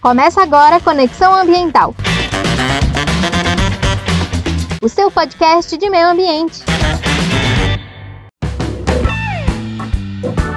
[0.00, 1.94] Começa agora Conexão Ambiental.
[4.80, 6.62] O seu podcast de meio ambiente.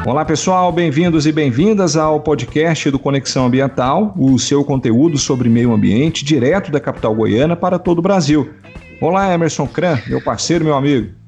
[0.07, 5.73] Olá pessoal, bem-vindos e bem-vindas ao podcast do Conexão Ambiental, o seu conteúdo sobre meio
[5.73, 8.53] ambiente direto da capital goiana para todo o Brasil.
[9.01, 11.22] Olá Emerson Cran, meu parceiro, meu amigo.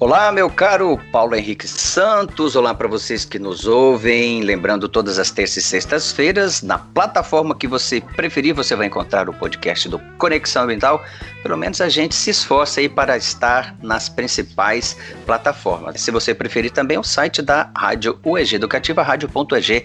[0.00, 2.54] Olá, meu caro Paulo Henrique Santos.
[2.54, 4.42] Olá para vocês que nos ouvem.
[4.42, 9.32] Lembrando, todas as terças e sextas-feiras, na plataforma que você preferir, você vai encontrar o
[9.32, 11.02] podcast do Conexão Ambiental.
[11.42, 16.00] Pelo menos a gente se esforça aí para estar nas principais plataformas.
[16.00, 19.82] Se você preferir também, o site da Rádio UEG Educativa, rádio.eg.br.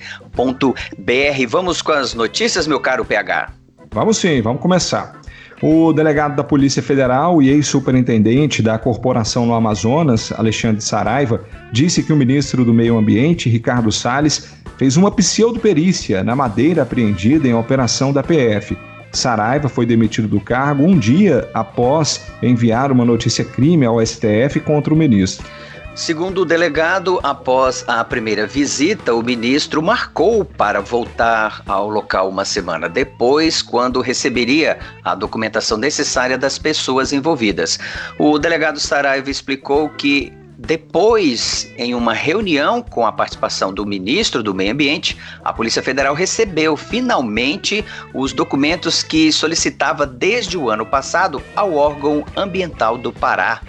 [1.48, 3.52] Vamos com as notícias, meu caro PH.
[3.92, 5.23] Vamos sim, vamos começar.
[5.66, 12.12] O delegado da Polícia Federal e ex-superintendente da Corporação no Amazonas, Alexandre Saraiva, disse que
[12.12, 18.12] o ministro do Meio Ambiente, Ricardo Salles, fez uma pseudoperícia na madeira apreendida em operação
[18.12, 18.78] da PF.
[19.14, 24.94] Saraiva foi demitido do cargo um dia após enviar uma notícia crime ao STF contra
[24.94, 25.48] o ministro.
[25.96, 32.44] Segundo o delegado, após a primeira visita, o ministro marcou para voltar ao local uma
[32.44, 37.78] semana depois, quando receberia a documentação necessária das pessoas envolvidas.
[38.18, 44.54] O delegado Saraiva explicou que depois, em uma reunião com a participação do ministro do
[44.54, 47.86] Meio Ambiente, a Polícia Federal recebeu finalmente
[48.16, 53.62] os documentos que solicitava desde o ano passado ao órgão ambiental do Pará,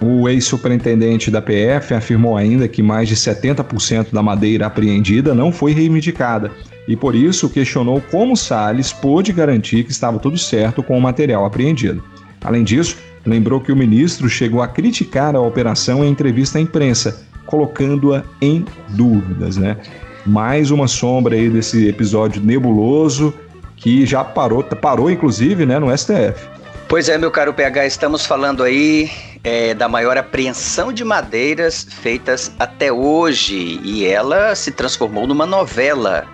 [0.00, 5.72] o ex-superintendente da PF afirmou ainda que mais de 70% da madeira apreendida não foi
[5.72, 6.50] reivindicada
[6.86, 11.44] e por isso questionou como Salles pôde garantir que estava tudo certo com o material
[11.44, 12.02] apreendido.
[12.44, 17.26] Além disso, lembrou que o ministro chegou a criticar a operação em entrevista à imprensa,
[17.44, 19.76] colocando-a em dúvidas, né?
[20.24, 23.34] Mais uma sombra aí desse episódio nebuloso
[23.76, 26.48] que já parou, parou inclusive, né, no STF.
[26.88, 29.10] Pois é, meu caro PH, estamos falando aí
[29.46, 36.26] é, da maior apreensão de madeiras feitas até hoje e ela se transformou numa novela.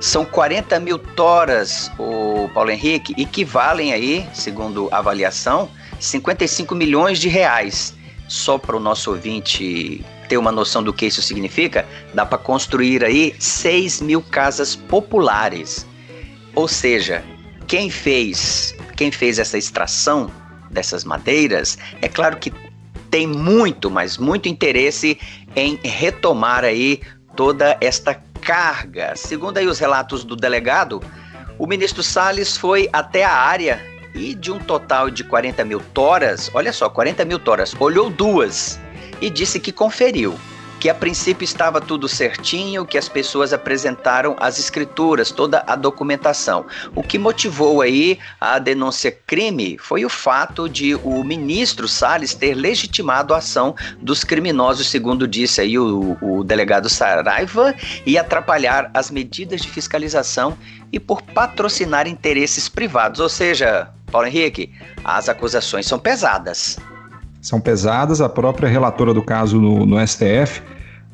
[0.00, 7.28] São 40 mil toras, o Paulo Henrique, equivalem aí, segundo a avaliação, 55 milhões de
[7.28, 7.92] reais.
[8.28, 11.84] Só para o nosso ouvinte ter uma noção do que isso significa,
[12.14, 15.84] dá para construir aí 6 mil casas populares.
[16.54, 17.24] Ou seja,
[17.66, 20.30] quem fez quem fez essa extração
[20.74, 22.52] dessas madeiras, é claro que
[23.10, 25.18] tem muito, mas muito interesse
[25.54, 27.00] em retomar aí
[27.36, 29.14] toda esta carga.
[29.16, 31.00] Segundo aí os relatos do delegado,
[31.58, 33.80] o ministro Salles foi até a área
[34.14, 38.78] e de um total de 40 mil toras, olha só, 40 mil toras, olhou duas
[39.20, 40.38] e disse que conferiu
[40.84, 46.66] que a princípio estava tudo certinho, que as pessoas apresentaram as escrituras, toda a documentação.
[46.94, 52.52] O que motivou aí a denúncia crime foi o fato de o ministro Salles ter
[52.52, 57.74] legitimado a ação dos criminosos, segundo disse aí o, o delegado Saraiva,
[58.04, 60.54] e atrapalhar as medidas de fiscalização
[60.92, 63.20] e por patrocinar interesses privados.
[63.20, 64.70] Ou seja, Paulo Henrique,
[65.02, 66.78] as acusações são pesadas
[67.40, 68.22] são pesadas.
[68.22, 70.62] A própria relatora do caso no, no STF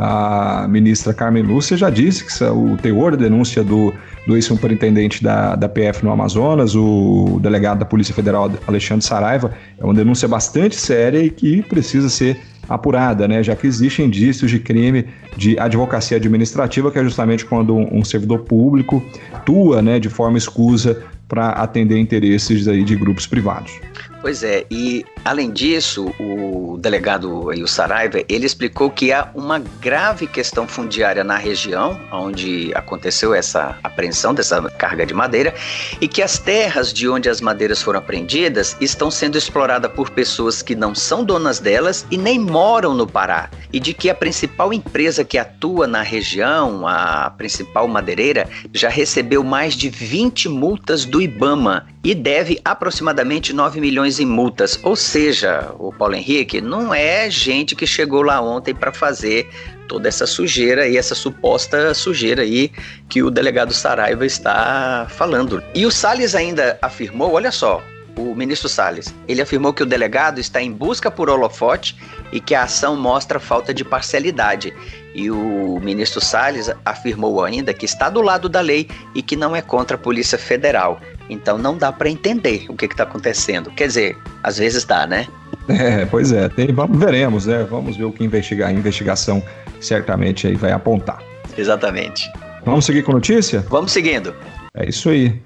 [0.03, 3.93] a ministra Carmen Lúcia já disse que o teor da denúncia do,
[4.27, 9.84] do ex-superintendente da, da PF no Amazonas, o delegado da Polícia Federal Alexandre Saraiva, é
[9.84, 13.43] uma denúncia bastante séria e que precisa ser apurada, né?
[13.43, 15.05] já que existem indícios de crime
[15.37, 21.03] de advocacia administrativa, que é justamente quando um, servidor público atua né, de forma escusa
[21.28, 23.78] para atender interesses aí de grupos privados.
[24.21, 30.27] Pois é, e além disso, o delegado o Saraiva, ele explicou que há uma grave
[30.27, 35.55] questão fundiária na região onde aconteceu essa apreensão dessa carga de madeira
[36.01, 40.61] e que as terras de onde as madeiras foram apreendidas estão sendo exploradas por pessoas
[40.63, 43.51] que não são donas delas e nem moram no Pará.
[43.73, 49.43] E de que a principal empresa que atua na região, a principal madeireira, já recebeu
[49.43, 54.79] mais de 20 multas do Ibama e deve aproximadamente 9 milhões em multas.
[54.83, 59.49] Ou seja, o Paulo Henrique não é gente que chegou lá ontem para fazer
[59.87, 62.71] toda essa sujeira e essa suposta sujeira aí
[63.09, 65.63] que o delegado Saraiva está falando.
[65.75, 67.83] E o Salles ainda afirmou, olha só,
[68.17, 71.97] o ministro Salles, ele afirmou que o delegado está em busca por holofote
[72.33, 74.73] e que a ação mostra falta de parcialidade.
[75.15, 79.57] E o ministro Salles afirmou ainda que está do lado da lei e que não
[79.57, 81.01] é contra a Polícia Federal.
[81.30, 83.71] Então não dá para entender o que está acontecendo.
[83.71, 85.27] Quer dizer, às vezes dá, né?
[85.68, 86.48] É, pois é.
[86.48, 87.65] Tem, vamos, veremos, né?
[87.71, 88.68] Vamos ver o que investigar.
[88.68, 89.42] A investigação
[89.80, 91.22] certamente aí vai apontar.
[91.56, 92.30] Exatamente.
[92.65, 93.65] Vamos seguir com a notícia?
[93.71, 94.34] Vamos seguindo.
[94.74, 95.41] É isso aí.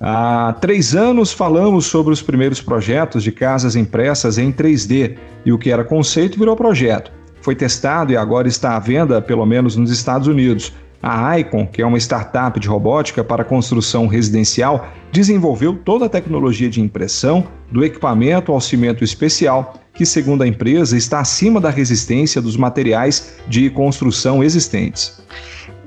[0.00, 5.58] Há três anos falamos sobre os primeiros projetos de casas impressas em 3D e o
[5.58, 7.10] que era conceito virou projeto.
[7.40, 10.72] Foi testado e agora está à venda, pelo menos nos Estados Unidos.
[11.06, 16.70] A Icon, que é uma startup de robótica para construção residencial, desenvolveu toda a tecnologia
[16.70, 22.40] de impressão, do equipamento ao cimento especial, que, segundo a empresa, está acima da resistência
[22.40, 25.22] dos materiais de construção existentes.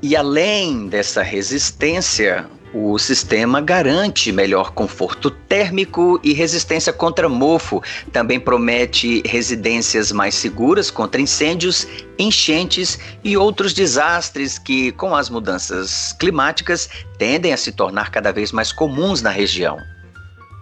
[0.00, 7.82] E além dessa resistência, o sistema garante melhor conforto térmico e resistência contra mofo.
[8.12, 11.86] Também promete residências mais seguras contra incêndios,
[12.18, 16.88] enchentes e outros desastres que, com as mudanças climáticas,
[17.18, 19.78] tendem a se tornar cada vez mais comuns na região.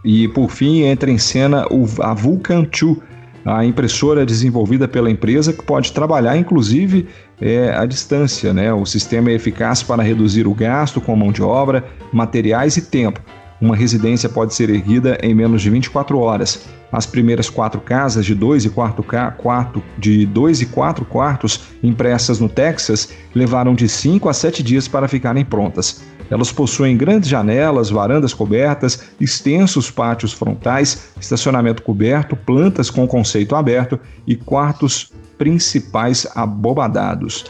[0.04, 1.66] E por fim entra em cena
[2.00, 2.98] a Vulcan 2,
[3.44, 7.08] a impressora desenvolvida pela empresa que pode trabalhar inclusive
[7.40, 8.52] é, à distância.
[8.52, 8.72] Né?
[8.72, 13.20] O sistema é eficaz para reduzir o gasto com mão de obra, materiais e tempo.
[13.60, 16.66] Uma residência pode ser erguida em menos de 24 horas.
[16.92, 19.04] As primeiras quatro casas de dois e quatro,
[19.38, 24.86] quarto, de dois e quatro quartos impressas no Texas levaram de 5 a 7 dias
[24.86, 26.02] para ficarem prontas.
[26.30, 33.98] Elas possuem grandes janelas, varandas cobertas, extensos pátios frontais, estacionamento coberto, plantas com conceito aberto
[34.26, 37.44] e quartos principais abobadados.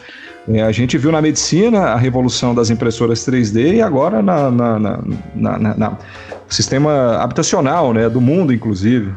[0.49, 4.79] É, a gente viu na medicina a revolução das impressoras 3D e agora na, na,
[4.79, 4.99] na,
[5.35, 5.99] na, na
[6.49, 9.13] sistema habitacional né, do mundo, inclusive.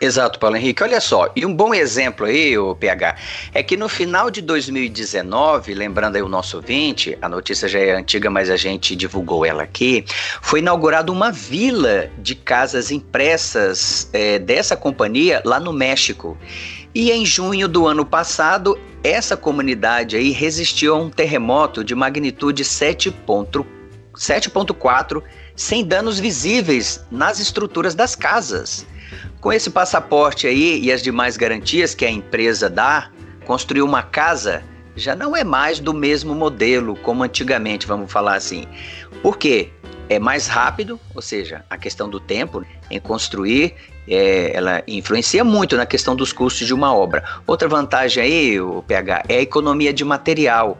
[0.00, 0.82] Exato, Paulo Henrique.
[0.82, 3.16] Olha só, e um bom exemplo aí, o PH,
[3.54, 7.92] é que no final de 2019, lembrando aí o nosso ouvinte, a notícia já é
[7.92, 10.04] antiga, mas a gente divulgou ela aqui,
[10.42, 16.36] foi inaugurada uma vila de casas impressas é, dessa companhia lá no México.
[16.94, 22.62] E em junho do ano passado, essa comunidade aí resistiu a um terremoto de magnitude
[22.62, 25.22] 7.4
[25.56, 28.86] sem danos visíveis nas estruturas das casas.
[29.40, 33.10] Com esse passaporte aí e as demais garantias que a empresa dá,
[33.44, 34.62] construir uma casa
[34.94, 38.68] já não é mais do mesmo modelo como antigamente, vamos falar assim.
[39.20, 39.72] Por quê?
[40.08, 43.74] É mais rápido, ou seja, a questão do tempo em construir,
[44.08, 47.24] é, ela influencia muito na questão dos custos de uma obra.
[47.46, 50.78] Outra vantagem aí, o PH, é a economia de material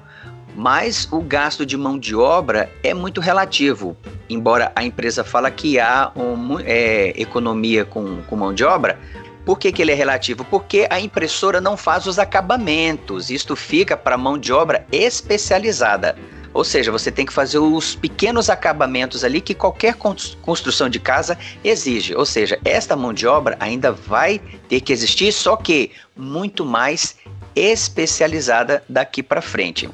[0.56, 3.96] mas o gasto de mão de obra é muito relativo.
[4.30, 8.98] Embora a empresa fala que há um, é, economia com, com mão de obra,
[9.44, 10.44] por que, que ele é relativo?
[10.44, 16.16] Porque a impressora não faz os acabamentos, isto fica para mão de obra especializada.
[16.54, 21.36] Ou seja, você tem que fazer os pequenos acabamentos ali que qualquer construção de casa
[21.64, 22.14] exige.
[22.14, 27.16] Ou seja, esta mão de obra ainda vai ter que existir, só que muito mais
[27.56, 29.90] especializada daqui para frente.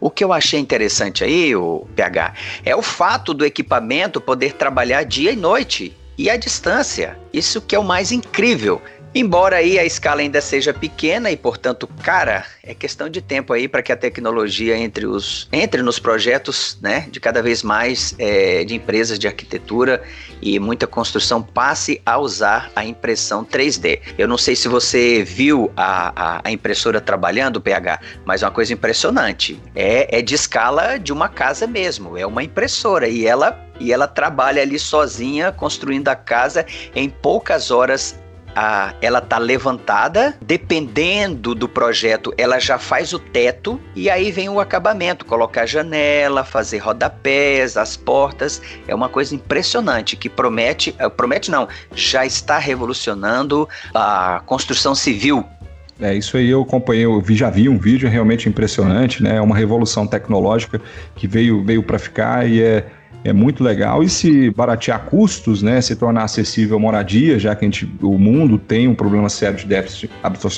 [0.00, 2.34] O que eu achei interessante aí, o PH,
[2.64, 7.18] é o fato do equipamento poder trabalhar dia e noite e à distância.
[7.32, 8.80] Isso que é o mais incrível.
[9.14, 13.68] Embora aí a escala ainda seja pequena e, portanto, cara, é questão de tempo aí
[13.68, 18.64] para que a tecnologia entre, os, entre nos projetos né, de cada vez mais é,
[18.64, 20.02] de empresas de arquitetura
[20.42, 24.00] e muita construção passe a usar a impressão 3D.
[24.18, 28.72] Eu não sei se você viu a, a, a impressora trabalhando, PH, mas uma coisa
[28.72, 29.60] impressionante.
[29.76, 34.06] É, é de escala de uma casa mesmo, é uma impressora e ela e ela
[34.06, 38.16] trabalha ali sozinha construindo a casa em poucas horas
[38.54, 44.48] a, ela tá levantada, dependendo do projeto, ela já faz o teto e aí vem
[44.48, 51.08] o acabamento, colocar janela, fazer rodapés, as portas, é uma coisa impressionante que promete, eh,
[51.08, 55.44] promete não, já está revolucionando a construção civil
[56.00, 59.36] é, isso aí eu acompanhei, eu vi, já vi um vídeo realmente impressionante, né?
[59.36, 60.80] É uma revolução tecnológica
[61.14, 62.84] que veio, veio para ficar e é,
[63.24, 64.02] é muito legal.
[64.02, 68.58] E se baratear custos, né, se tornar acessível moradia, já que a gente, o mundo
[68.58, 70.10] tem um problema sério de déficit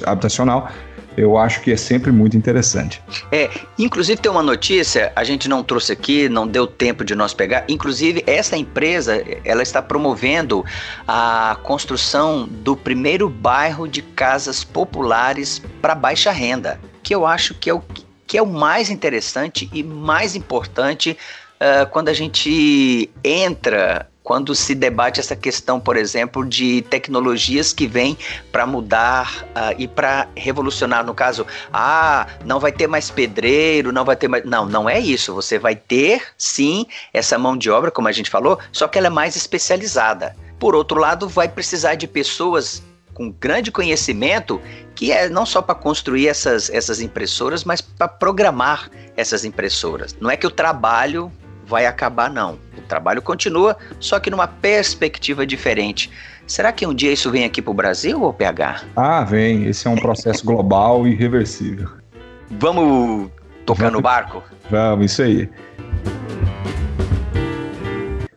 [0.05, 0.71] habitacional,
[1.17, 3.03] eu acho que é sempre muito interessante.
[3.33, 7.33] É, inclusive tem uma notícia, a gente não trouxe aqui, não deu tempo de nós
[7.33, 7.65] pegar.
[7.69, 10.63] Inclusive, essa empresa, ela está promovendo
[11.09, 17.71] a construção do primeiro bairro de casas populares para baixa renda, que eu acho que
[17.71, 17.83] é o
[18.27, 21.17] que é o mais interessante e mais importante
[21.61, 27.87] uh, quando a gente entra quando se debate essa questão, por exemplo, de tecnologias que
[27.87, 28.19] vêm
[28.51, 31.07] para mudar uh, e para revolucionar.
[31.07, 34.45] No caso, ah, não vai ter mais pedreiro, não vai ter mais.
[34.45, 35.33] Não, não é isso.
[35.33, 39.07] Você vai ter, sim, essa mão de obra, como a gente falou, só que ela
[39.07, 40.35] é mais especializada.
[40.59, 42.83] Por outro lado, vai precisar de pessoas
[43.15, 44.61] com grande conhecimento
[44.97, 50.17] que é não só para construir essas, essas impressoras, mas para programar essas impressoras.
[50.21, 51.31] Não é que o trabalho
[51.67, 52.59] vai acabar, não.
[52.79, 56.11] O trabalho continua, só que numa perspectiva diferente.
[56.47, 58.85] Será que um dia isso vem aqui para o Brasil ou PH?
[58.95, 59.67] Ah, vem.
[59.67, 61.89] Esse é um processo global e irreversível.
[62.51, 63.31] Vamos
[63.65, 64.43] tocar no barco?
[64.71, 65.51] Vamos, isso aí.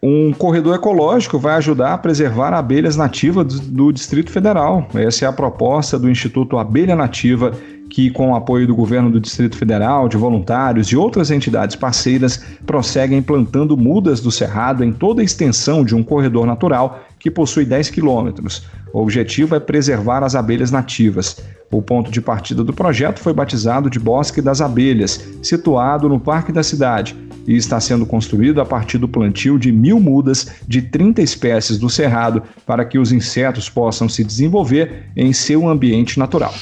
[0.02, 4.88] Um corredor ecológico vai ajudar a preservar abelhas nativas do, do Distrito Federal.
[4.96, 7.54] Essa é a proposta do Instituto Abelha Nativa
[7.90, 12.44] que, com o apoio do governo do Distrito Federal, de voluntários e outras entidades parceiras,
[12.66, 17.66] prosseguem plantando mudas do cerrado em toda a extensão de um corredor natural que possui
[17.66, 18.64] 10 quilômetros.
[18.94, 21.38] O objetivo é preservar as abelhas nativas.
[21.72, 26.52] O ponto de partida do projeto foi batizado de Bosque das Abelhas, situado no Parque
[26.52, 27.16] da Cidade,
[27.48, 31.90] e está sendo construído a partir do plantio de mil mudas de 30 espécies do
[31.90, 36.54] cerrado para que os insetos possam se desenvolver em seu ambiente natural.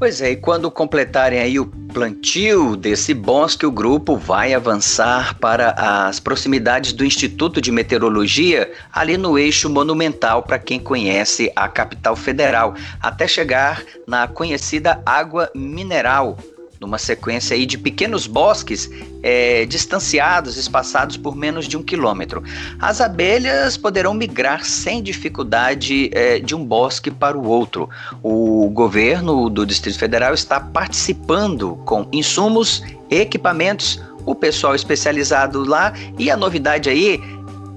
[0.00, 5.74] Pois é, e quando completarem aí o plantio desse bosque, o grupo vai avançar para
[5.76, 12.16] as proximidades do Instituto de Meteorologia, ali no eixo monumental, para quem conhece a capital
[12.16, 16.38] federal, até chegar na conhecida água mineral,
[16.80, 18.90] numa sequência aí de pequenos bosques
[19.22, 22.42] é, distanciados, espaçados por menos de um quilômetro.
[22.78, 27.88] As abelhas poderão migrar sem dificuldade é, de um bosque para o outro.
[28.22, 36.30] O governo do Distrito Federal está participando com insumos, equipamentos, o pessoal especializado lá e
[36.30, 37.20] a novidade aí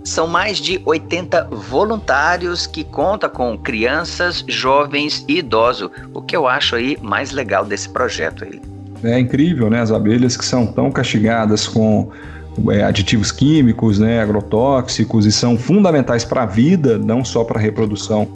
[0.04, 6.48] são mais de 80 voluntários que conta com crianças, jovens e idosos, o que eu
[6.48, 8.73] acho aí mais legal desse projeto aí.
[9.04, 9.82] É incrível, né?
[9.82, 12.10] As abelhas que são tão castigadas com
[12.70, 17.62] é, aditivos químicos, né, agrotóxicos, e são fundamentais para a vida, não só para a
[17.62, 18.28] reprodução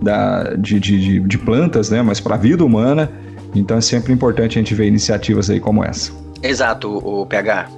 [0.00, 3.10] da, de, de, de plantas, né, mas para a vida humana.
[3.54, 6.12] Então é sempre importante a gente ver iniciativas aí como essa.
[6.42, 7.68] Exato, o PH.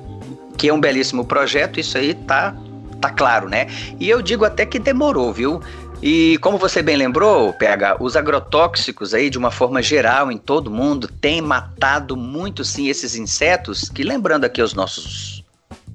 [0.57, 2.55] Que é um belíssimo projeto, isso aí tá,
[3.01, 3.69] tá claro, né?
[4.01, 5.61] E eu digo até que demorou, viu?
[6.01, 10.71] E como você bem lembrou, PH, os agrotóxicos aí, de uma forma geral, em todo
[10.71, 15.38] mundo, têm matado muito sim esses insetos, que lembrando aqui os nossos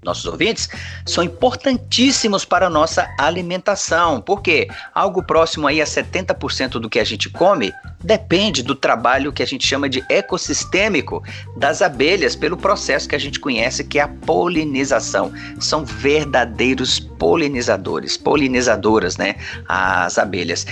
[0.04, 0.70] nossos ouvintes,
[1.06, 7.04] são importantíssimos para a nossa alimentação, porque algo próximo aí a 70% do que a
[7.04, 11.24] gente come depende do trabalho que a gente chama de ecossistêmico
[11.56, 15.32] das abelhas pelo processo que a gente conhece que é a polinização.
[15.60, 19.36] São verdadeiros polinizadores, polinizadoras, né,
[19.68, 20.66] as abelhas.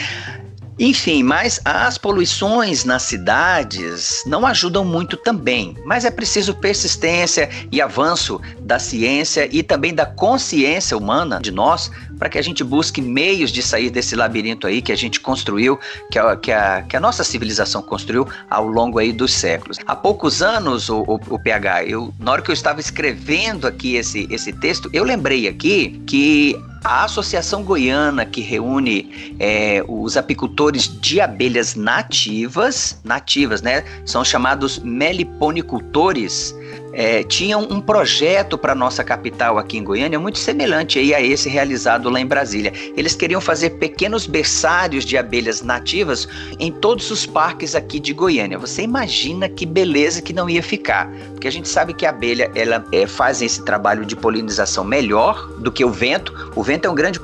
[0.79, 7.81] Enfim, mas as poluições nas cidades não ajudam muito também, mas é preciso persistência e
[7.81, 13.01] avanço da ciência e também da consciência humana de nós para que a gente busque
[13.01, 15.79] meios de sair desse labirinto aí que a gente construiu,
[16.11, 19.79] que a, que a, que a nossa civilização construiu ao longo aí dos séculos.
[19.87, 23.95] Há poucos anos, o, o, o PH, eu, na hora que eu estava escrevendo aqui
[23.95, 30.87] esse, esse texto, eu lembrei aqui que a Associação Goiana, que reúne é, os apicultores
[31.01, 33.83] de abelhas nativas, nativas, né?
[34.05, 36.55] São chamados meliponicultores
[36.93, 42.09] é, tinham um projeto para nossa capital aqui em Goiânia muito semelhante a esse realizado
[42.09, 42.73] lá em Brasília.
[42.95, 46.27] Eles queriam fazer pequenos berçários de abelhas nativas
[46.59, 48.57] em todos os parques aqui de Goiânia.
[48.57, 52.51] Você imagina que beleza que não ia ficar, porque a gente sabe que a abelha
[52.55, 56.51] ela é, faz esse trabalho de polinização melhor do que o vento.
[56.55, 57.19] O vento é um grande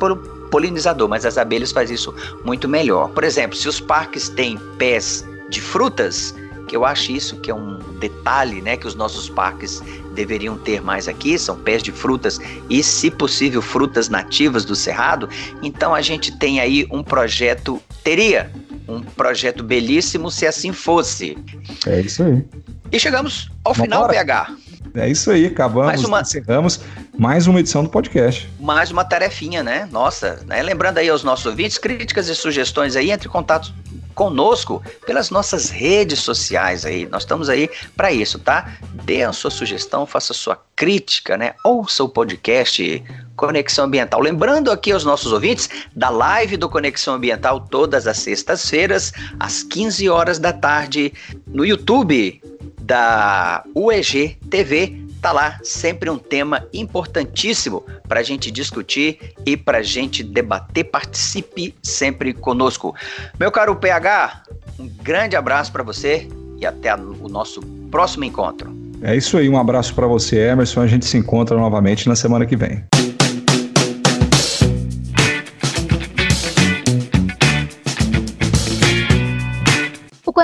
[0.52, 3.10] polinizador, mas as abelhas fazem isso muito melhor.
[3.10, 6.34] Por exemplo, se os parques têm pés de frutas,
[6.68, 9.82] que eu acho isso que é um detalhe, né, que os nossos parques
[10.14, 12.40] deveriam ter mais aqui, são pés de frutas
[12.70, 15.30] e, se possível, frutas nativas do cerrado.
[15.62, 18.52] Então a gente tem aí um projeto, teria
[18.88, 21.38] um projeto belíssimo se assim fosse.
[21.86, 22.44] É isso aí.
[22.92, 24.14] E chegamos ao Vamos final, embora.
[24.14, 24.56] PH.
[24.96, 26.22] É isso aí, acabamos, mais uma...
[26.22, 26.80] encerramos
[27.18, 28.50] mais uma edição do podcast.
[28.60, 29.88] Mais uma tarefinha, né?
[29.92, 30.62] Nossa, né?
[30.62, 33.74] lembrando aí aos nossos ouvintes, críticas e sugestões aí, entre em contato
[34.18, 37.06] conosco pelas nossas redes sociais aí.
[37.06, 38.76] Nós estamos aí para isso, tá?
[39.06, 41.54] Dê a sua sugestão, faça a sua crítica, né?
[41.64, 43.04] Ouça o podcast
[43.36, 44.20] Conexão Ambiental.
[44.20, 50.10] Lembrando aqui aos nossos ouvintes da live do Conexão Ambiental todas as sextas-feiras, às 15
[50.10, 51.14] horas da tarde,
[51.46, 52.42] no YouTube
[52.82, 59.80] da UEG TV tá lá sempre um tema importantíssimo para a gente discutir e para
[59.80, 60.86] a gente debater.
[60.86, 62.96] Participe sempre conosco.
[63.40, 64.44] Meu caro PH,
[64.80, 66.28] um grande abraço para você
[66.60, 68.76] e até o nosso próximo encontro.
[69.02, 70.82] É isso aí, um abraço para você, Emerson.
[70.82, 72.84] A gente se encontra novamente na semana que vem.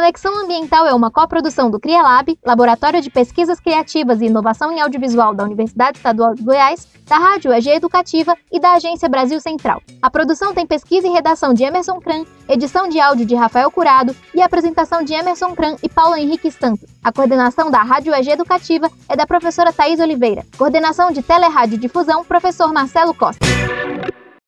[0.03, 5.33] Conexão Ambiental é uma coprodução do CriaLab, Laboratório de Pesquisas Criativas e Inovação em Audiovisual
[5.33, 9.81] da Universidade Estadual de Goiás, da Rádio EG Educativa e da Agência Brasil Central.
[10.01, 14.13] A produção tem pesquisa e redação de Emerson Kran, edição de áudio de Rafael Curado
[14.35, 16.89] e apresentação de Emerson Kran e Paulo Henrique Santos.
[17.01, 20.45] A coordenação da Rádio EG Educativa é da professora Thais Oliveira.
[20.57, 23.45] Coordenação de Telerádio Difusão, professor Marcelo Costa.